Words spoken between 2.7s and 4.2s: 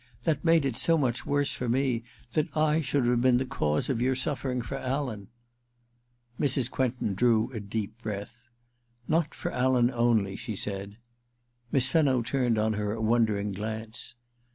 should have been the cause of your